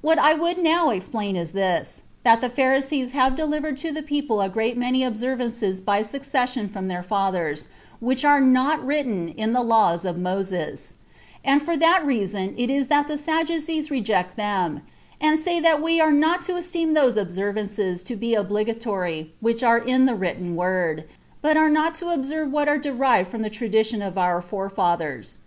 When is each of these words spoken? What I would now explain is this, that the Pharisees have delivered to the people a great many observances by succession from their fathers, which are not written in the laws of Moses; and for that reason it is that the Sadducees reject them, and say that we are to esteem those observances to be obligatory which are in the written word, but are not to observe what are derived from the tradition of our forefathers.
What 0.00 0.18
I 0.18 0.34
would 0.34 0.58
now 0.58 0.90
explain 0.90 1.36
is 1.36 1.52
this, 1.52 2.02
that 2.24 2.40
the 2.40 2.50
Pharisees 2.50 3.12
have 3.12 3.36
delivered 3.36 3.78
to 3.78 3.92
the 3.92 4.02
people 4.02 4.40
a 4.40 4.48
great 4.48 4.76
many 4.76 5.04
observances 5.04 5.80
by 5.80 6.02
succession 6.02 6.68
from 6.68 6.88
their 6.88 7.04
fathers, 7.04 7.68
which 8.00 8.24
are 8.24 8.40
not 8.40 8.84
written 8.84 9.28
in 9.28 9.52
the 9.52 9.62
laws 9.62 10.04
of 10.04 10.18
Moses; 10.18 10.94
and 11.44 11.62
for 11.62 11.76
that 11.76 12.04
reason 12.04 12.52
it 12.56 12.68
is 12.68 12.88
that 12.88 13.06
the 13.06 13.16
Sadducees 13.16 13.92
reject 13.92 14.36
them, 14.36 14.82
and 15.20 15.38
say 15.38 15.60
that 15.60 15.80
we 15.80 16.00
are 16.00 16.10
to 16.10 16.56
esteem 16.56 16.94
those 16.94 17.16
observances 17.16 18.02
to 18.02 18.16
be 18.16 18.34
obligatory 18.34 19.32
which 19.38 19.62
are 19.62 19.78
in 19.78 20.04
the 20.04 20.16
written 20.16 20.56
word, 20.56 21.04
but 21.42 21.56
are 21.56 21.70
not 21.70 21.94
to 21.94 22.08
observe 22.08 22.50
what 22.50 22.66
are 22.66 22.76
derived 22.76 23.30
from 23.30 23.42
the 23.42 23.48
tradition 23.50 24.02
of 24.02 24.18
our 24.18 24.42
forefathers. 24.42 25.38